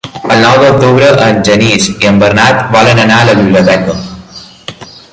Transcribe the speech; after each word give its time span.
El 0.35 0.39
nou 0.43 0.55
d'octubre 0.61 1.09
en 1.25 1.37
Genís 1.49 1.85
i 1.91 2.09
en 2.13 2.19
Bernat 2.25 2.65
volen 2.77 3.05
anar 3.07 3.21
a 3.21 3.31
la 3.31 3.39
biblioteca. 3.43 3.99